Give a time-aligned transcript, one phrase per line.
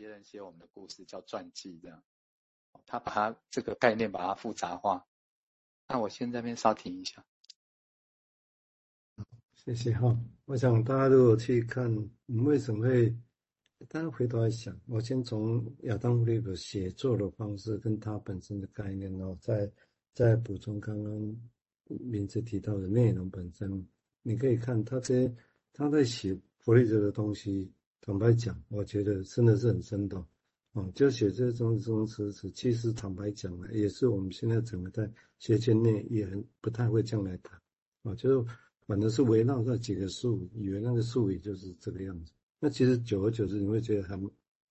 [0.00, 2.02] 别人写我们的故事叫传记这样。
[2.86, 5.06] 他把他这个概念把它复杂化。
[5.86, 7.22] 那我先在这边稍停一下。
[9.52, 10.18] 谢谢哈。
[10.46, 11.94] 我想大家如果去看，
[12.24, 13.14] 你为什么会？
[13.90, 19.70] 大家回头来想，我先从亚当·弗利德写作的方式跟他本身的概念，然后再
[20.14, 21.12] 再补充刚刚
[21.86, 23.86] 名字提到的内容本身。
[24.22, 25.30] 你可以看他这
[25.74, 27.70] 他在写弗利德的东西，
[28.00, 30.24] 坦白讲，我觉得真的是很生动。
[30.72, 37.60] 哦，就写这种这种词词，其实坦白讲呢，也是我们现在整个在学圈内也很不太会这样来谈。
[38.02, 38.50] 啊，就是
[38.86, 42.32] 反正是围绕这几个术语，以为那个术语就是这个样子。
[42.58, 44.16] 那其实久而久之，你会觉得还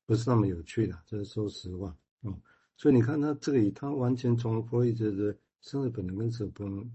[0.06, 1.96] 不是那么有趣的，这是说实话。
[2.22, 2.34] 哦，
[2.78, 6.90] 所以你看他这里，他完全从弗洛伊德的生理本能跟死本能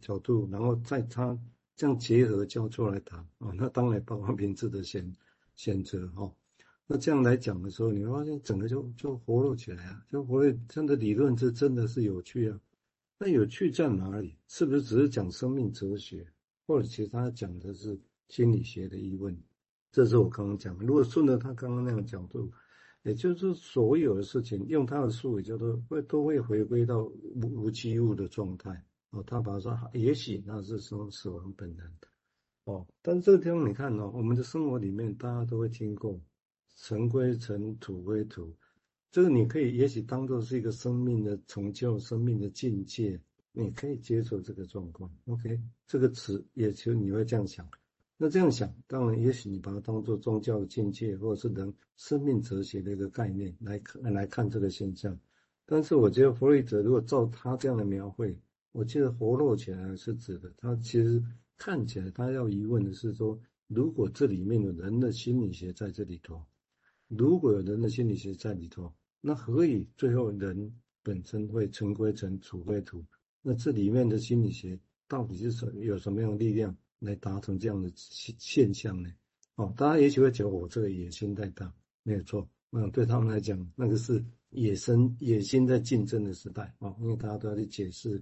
[0.00, 1.38] 角度，然后在他
[1.76, 3.20] 这样结合交错来谈。
[3.38, 5.14] 啊，那当然包括名字的先
[5.56, 6.32] 选择哈。
[6.86, 12.60] 那这样来讲的时候，你会发现整个就就活络起来啊，就活络真的理论，这真的是有趣啊。
[13.18, 14.36] 那有趣在哪里？
[14.46, 16.24] 是不是只是讲生命哲学，
[16.66, 19.36] 或者其实他讲的是心理学的疑问？
[19.90, 20.84] 这是我刚刚讲的。
[20.84, 22.52] 如果顺着他刚刚那样角度，
[23.02, 29.24] 也就是所有的事情用他的术语叫做会都会回归到无无机物的状态哦。
[29.26, 32.08] 他把它说，也许那是生死亡本能的
[32.66, 32.86] 哦。
[33.02, 36.20] 但是这个地方你看哦，我们的生活里面大家都会听过。
[36.78, 38.54] 尘归尘，土归土，
[39.10, 43.18] 这个你可以也许当做是一个生命的成就、生命的境界，
[43.52, 45.10] 你可以接受这个状况。
[45.24, 47.66] OK，这个词也就你会这样想。
[48.18, 55.18] 那这样想，当然也许你把它当做宗教的境界，或者是人生命哲学的一个概念来看来看这个现象。
[55.64, 58.38] 但是我觉得弗洛伊德如果照他这样的描绘，
[58.72, 61.24] 我记得活络起来是指的，他其实
[61.58, 66.42] 看起来他要疑问的是说，如果这里面有人的心理学在这里头。
[67.08, 73.04] 如果有人的心理学在里头，那何以最后人本身会尘归尘，土归土？
[73.42, 79.08] 那这里面的心理学到底是什有什么样的力量来达成这样的现现象呢？
[79.54, 81.72] 哦，大家也许会觉得我这个野心太大，
[82.02, 82.48] 没有错。
[82.72, 88.20] 嗯，对他们来讲，那个是野生野心在竞争的时代哦，因为大家都要去解释，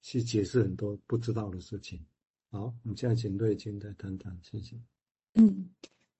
[0.00, 2.02] 去解释很多不知道的事情。
[2.52, 4.76] 好，我们现在请瑞金再谈谈，谢谢。
[5.34, 5.70] 嗯，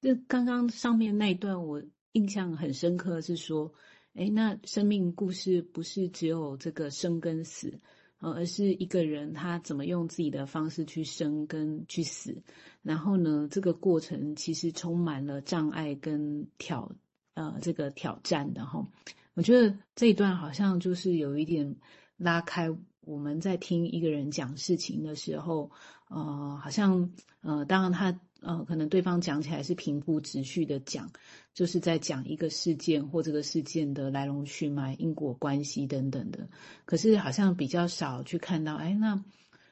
[0.01, 1.81] 就刚刚上面那一段我。
[2.15, 3.73] 印象很深刻是说，
[4.13, 7.81] 哎，那生命故事不是只有这个生跟死，
[8.19, 12.43] 呃，而是一个人他怎么用自己的方式去生跟去死，
[12.83, 16.95] 然后呢，这个过程其实充满了障碍跟挑，
[17.33, 18.87] 呃，这个挑战的哈。
[19.33, 21.75] 我觉得这一段好像就是有一点
[22.19, 22.69] 拉开
[23.05, 25.71] 我们在听一个人讲事情的时候，
[26.09, 27.11] 呃，好像
[27.43, 28.19] 呃，当然他。
[28.45, 31.09] 呃，可能对方讲起来是平铺直叙的讲，
[31.55, 36.49] 就是在讲一个事件或这个事件的来龙去脉、因果关系等等的。
[36.85, 39.23] 可是好像比较少去看到，哎，那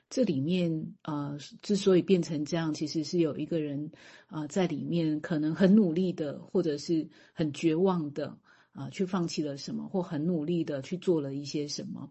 [0.09, 3.91] 这里面呃，之所以变成这样，其实是有一个人
[4.29, 8.29] 啊、呃、在里面可能很努力的，或者是很绝望的
[8.71, 12.09] 啊、呃，去放弃了什么，或很努力的去做了一些什么。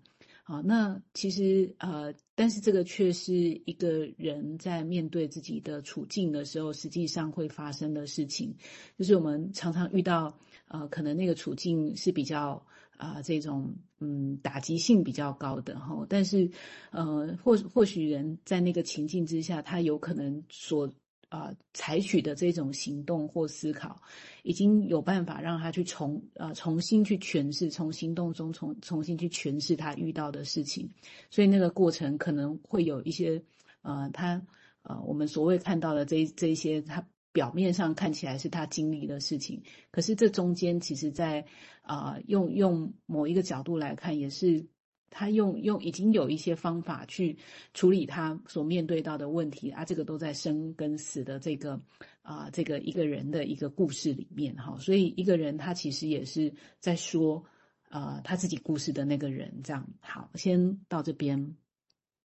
[0.49, 8.51] 好，那其实呃，但是这个却是一个人在面对自己的处境的时候，实际上会发生的事情，
[8.97, 10.35] 就是我们常常遇到
[10.67, 12.65] 呃，可能那个处境是比较
[12.97, 16.49] 啊、呃、这种嗯打击性比较高的哈，但是
[16.89, 20.91] 呃或或许人在那个情境之下，他有可能所。
[21.29, 24.01] 啊、呃，采取的这种行动或思考，
[24.43, 30.89] 已经有办法让他去重呃重新去诠释，从行动中重重新去诠释他遇到的事情，
[31.29, 33.41] 所以那个过程可能会有一些
[33.83, 34.41] 呃，他
[34.81, 41.45] 呃我们所谓看到的这这些，他表面上看起来是他经历的事情，可是这中间其实在
[41.81, 44.65] 啊、用用某一个角度来看，也是。
[45.09, 47.37] 他用用已经有一些方法去
[47.73, 51.79] 处理他所面对到的问题啊，这个都在生跟死的这个
[52.21, 57.43] 啊、这个一个人的一个故事里面哈，所以一个人他其实也是在说
[57.89, 59.87] 啊、呃、他自己故事的那个人这样。
[59.99, 61.55] 好，先到这边。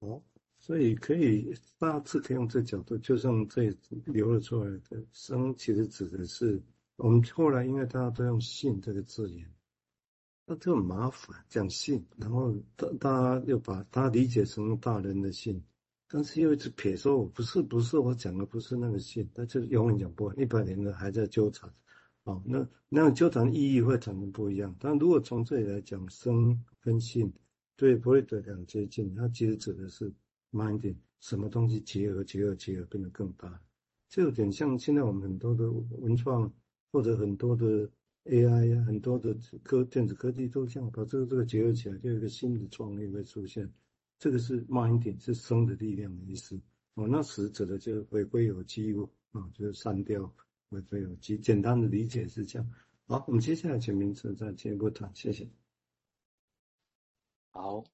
[0.00, 0.22] 哦，
[0.58, 3.74] 所以可以大致可以用这角度，就像这
[4.04, 6.62] 流了出来的生，其实指的是
[6.96, 9.50] 我们后来因为大家都用“信”这个字眼。
[10.46, 15.64] 那就很麻烦，讲信，然后大大家又把它理解成大人的信，
[16.06, 21.72] 但是又一直撇说，我不是不是我讲的不是那个信，那就永远讲不完，一百年了还在纠缠，
[22.24, 24.76] 哦，那那样纠缠意义会产生不一样。
[24.78, 27.32] 但如果从这里来讲，生跟信
[27.74, 30.12] 对弗洛伊德两接近，它其实指的是
[30.50, 33.58] 慢一点，什么东西结合结合结合变得更大，
[34.10, 36.52] 这有点像现在我们很多的文创
[36.92, 37.90] 或者很多的。
[38.24, 43.70] AI 呀，很多的科电子科技都这样把这个这个结合起来，就有一个新的创意会出现。
[44.18, 46.58] 这个是 minding，是生的力量的意思。
[46.94, 50.32] 哦，那死者的就回归有机物啊，就是删掉
[50.70, 51.36] 回归有机。
[51.36, 52.70] 简单的理解是这样。
[53.06, 55.50] 好，我们接下来请明哲再进一步谈，谢谢。
[57.50, 57.84] 好，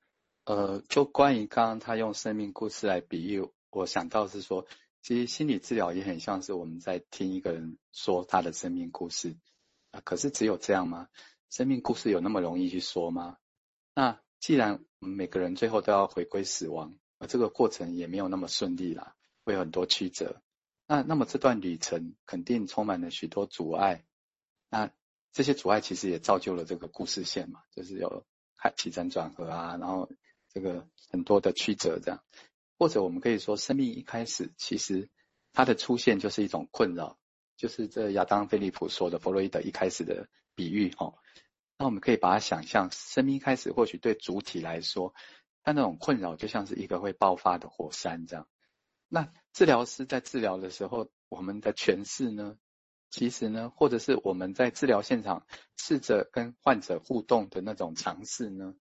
[0.44, 4.66] 呃，就关于刚刚他用生命故事来比喻，我想到是说，
[5.02, 9.34] 其实心理治疗也很像是我们在听一个人说他的生命故事。
[9.90, 11.08] 啊，可是只有这样吗？
[11.50, 13.36] 生命故事有那么容易去说吗？
[13.94, 20.40] 那既然我们每个人最后都要回归死亡，而这个过程也没有那么顺利啦，会有很多曲折。
[20.86, 24.04] 那那么这段旅程肯定充满了许多阻碍。
[24.70, 24.90] 那
[25.32, 28.24] 这些阻碍其实也造就了这个故事线嘛，就是有
[28.76, 30.10] 起承转合啊，然后
[30.48, 32.22] 这个很多的曲折这样。
[32.78, 35.10] 或者我们可以说，生命一开始其实
[35.52, 37.19] 它的出现就是一种困扰。
[37.60, 41.18] 就是这亚当·菲利普说的弗洛伊德一开始的比喻哦，
[41.76, 45.12] 那我们可以把它想象，生命开始或许对主体来说，
[45.62, 48.48] 他那种困扰就像是一个会爆发的火山这样。
[49.08, 52.56] 那治疗师在治疗的时候，我们的诠释呢，
[53.10, 55.46] 其实呢，或者是我们在治疗现场
[55.76, 58.72] 试着跟患者互动的那种尝试呢，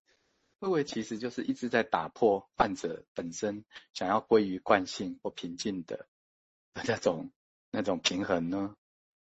[0.58, 6.08] 会不会其实就是一直在打破患者本身想要归于惯性或平静的
[6.88, 7.30] 那种。
[7.70, 8.74] 那种平衡呢？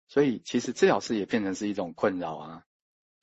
[0.08, 2.64] 所以其实治疗师也变成是一种困扰啊。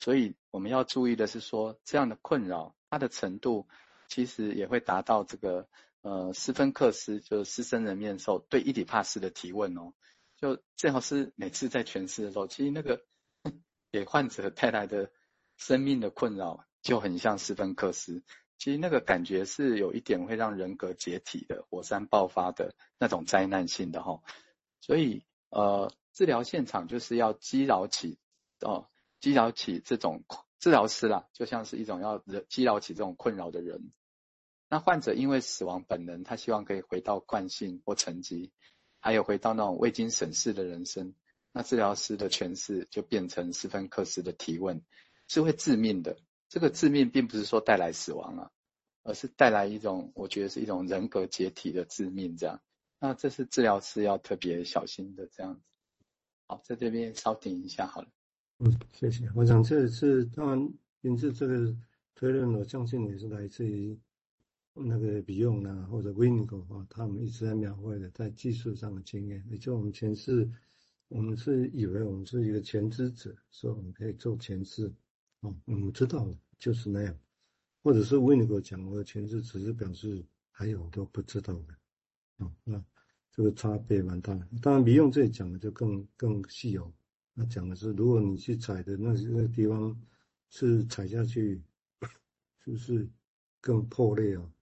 [0.00, 3.68] 所以我们要注意的是说，这样的困扰它的程度，
[4.08, 5.68] 其实也会达到这个
[6.00, 9.92] 呃斯芬克斯就是狮身人面兽对伊底帕斯的提问哦。
[10.36, 13.04] 就治疗师每次在诠释的时候，其实那个
[13.92, 15.12] 给患者带来的
[15.56, 18.24] 生命的困扰就很像斯芬克斯，
[18.58, 24.20] 其实那个感觉是有一点会让人格解体的火山爆发的那种灾难性的哈、
[24.82, 28.18] 所以，呃，治疗现场就是要激扰起，
[28.60, 28.88] 哦，
[29.20, 30.24] 激扰起这种
[30.58, 33.92] 治疗师啦，就像是一种要激扰起这种困扰的人。
[34.68, 38.50] 那患者因为死亡本能，他希望可以回到惯性或沉寂，
[38.98, 41.14] 还有回到那种未经审视的人生。
[41.52, 44.82] 那治疗师的诠释就变成斯芬克斯的提问，
[45.28, 46.16] 是会致命的。
[46.48, 48.50] 这个致命并不是说带来死亡啊，
[49.04, 52.60] 而是带来一种，我觉得是一种人格解体的致命这样。
[53.04, 55.60] 那这是治疗师要特别小心的，这样子。
[56.46, 58.08] 好，在这边稍停一下好了。
[58.60, 59.28] 嗯，谢谢。
[59.34, 61.76] 我想这是当然，因此这个
[62.14, 63.98] 推论，我相信也是来自于
[64.72, 69.44] 那个比用啊，或者 Winiko 啊，他们一直在描绘的在技术上的经验。
[69.50, 70.48] 也就我们前世，
[71.08, 74.86] 我们是以为我们是一个全知者，说我们可以做前世。
[75.40, 77.18] 哦，我们知道了就是那样，
[77.82, 81.74] 或者是维尼狗讲我的前世，只是表示还有很多不知道的。
[82.64, 82.82] 那。
[83.34, 86.92] 这个差别蛮大的，当然，比用这里讲的就更更细哦。
[87.32, 89.98] 那讲的是，如果你去踩的那些地方
[90.50, 91.58] 是踩下去，
[92.62, 93.08] 是不是
[93.58, 94.52] 更破裂哦？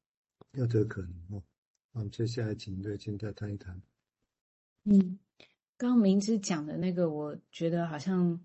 [0.52, 1.42] 有这个可能哦。
[1.90, 3.82] 那我们接下来请瑞金再谈一谈。
[4.84, 5.18] 嗯，
[5.76, 8.40] 刚刚明芝讲的那个，我觉得好像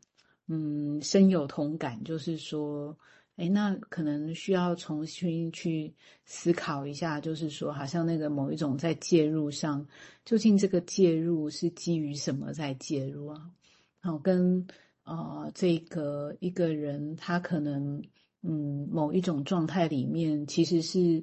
[0.48, 2.98] 嗯深有同感，就是说。
[3.38, 5.94] 哎，那可能需要重新去
[6.24, 9.86] 思考一下，就是说，好像那个某一种在介入上，
[10.24, 13.52] 究竟这个介入是基于什么在介入啊？
[14.00, 14.66] 好，跟
[15.04, 18.02] 呃这个一个人他可能
[18.42, 21.22] 嗯某一种状态里面其实是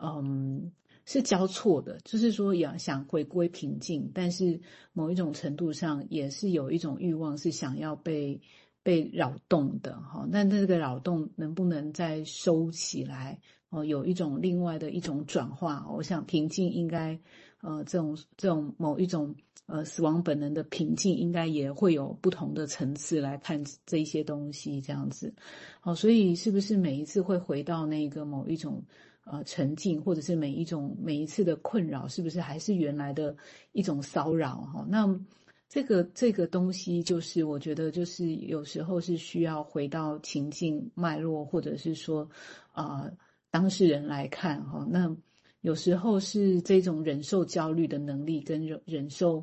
[0.00, 0.70] 嗯
[1.06, 4.60] 是交错的，就是说要想回归平静，但是
[4.92, 8.40] 某一种程度上也是有一种欲望是想要被。
[8.88, 13.38] 被扰动的哈，那这个扰动能不能再收起来？
[13.68, 15.86] 哦，有一种另外的一种转化。
[15.92, 17.20] 我想平静应该，
[17.60, 19.34] 呃，这种这种某一种
[19.66, 25.34] 呃死亡本能的平静，应该也会有不同的层次来看这一些东西这样子。
[25.80, 28.82] 好，所以是不是每一次会回到那个某一种
[29.24, 33.36] 呃沉静，或者是每一种每一次的困扰，是不是还是原来的
[33.72, 34.62] 一种骚扰？
[34.72, 35.20] 哈，那。
[35.68, 42.28] 这个这个东西，就是我觉得，就是有时候是需要回到情境脉络，或者是说，
[42.72, 43.12] 啊、呃，
[43.50, 44.86] 当事人来看哈。
[44.90, 45.14] 那
[45.60, 49.40] 有时候是这种忍受焦虑的能力，跟忍忍受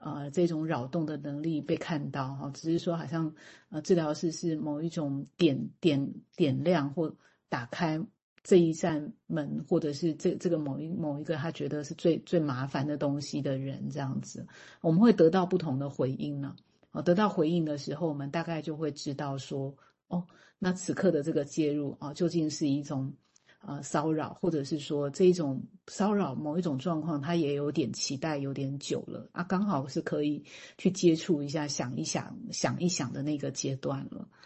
[0.00, 2.50] 啊、呃、这种扰动的能力被看到哈。
[2.52, 3.32] 只是说，好像
[3.68, 7.14] 呃，治疗师是某一种点点点亮或
[7.48, 8.04] 打开。
[8.48, 14.46] 这一扇门，或者是这这个某一某一个他觉得是最最麻烦的东西的人，这样子，
[14.80, 16.56] 我们会得到不同的回应呢。
[16.92, 19.76] 哦，得到回应的时候，我们大概就会知道说，
[20.06, 20.26] 哦，
[20.58, 23.12] 那此刻的这个介入啊，究竟是一种
[23.60, 30.42] 呃骚扰，或者是说这种骚扰某一种状况，他也有点期待，有点久了啊，刚好是可以
[30.78, 34.26] 去接触一下，想一想，想一想的那个阶段了。